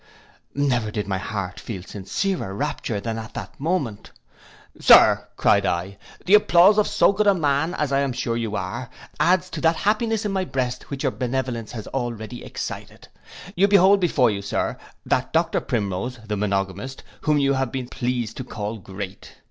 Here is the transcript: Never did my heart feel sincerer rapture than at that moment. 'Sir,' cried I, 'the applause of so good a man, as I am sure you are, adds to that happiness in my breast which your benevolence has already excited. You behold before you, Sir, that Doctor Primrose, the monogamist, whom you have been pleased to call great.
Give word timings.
Never 0.55 0.89
did 0.89 1.07
my 1.07 1.19
heart 1.19 1.59
feel 1.59 1.83
sincerer 1.83 2.55
rapture 2.55 2.99
than 2.99 3.19
at 3.19 3.35
that 3.35 3.59
moment. 3.59 4.09
'Sir,' 4.79 5.27
cried 5.37 5.63
I, 5.63 5.99
'the 6.25 6.33
applause 6.33 6.79
of 6.79 6.87
so 6.87 7.13
good 7.13 7.27
a 7.27 7.35
man, 7.35 7.75
as 7.75 7.91
I 7.91 7.99
am 7.99 8.11
sure 8.11 8.35
you 8.35 8.55
are, 8.55 8.89
adds 9.19 9.47
to 9.51 9.61
that 9.61 9.75
happiness 9.75 10.25
in 10.25 10.31
my 10.31 10.43
breast 10.43 10.89
which 10.89 11.03
your 11.03 11.11
benevolence 11.11 11.73
has 11.73 11.85
already 11.85 12.43
excited. 12.43 13.09
You 13.55 13.67
behold 13.67 13.99
before 13.99 14.31
you, 14.31 14.41
Sir, 14.41 14.75
that 15.05 15.33
Doctor 15.33 15.61
Primrose, 15.61 16.17
the 16.25 16.35
monogamist, 16.35 17.03
whom 17.21 17.37
you 17.37 17.53
have 17.53 17.71
been 17.71 17.87
pleased 17.87 18.37
to 18.37 18.43
call 18.43 18.79
great. 18.79 19.35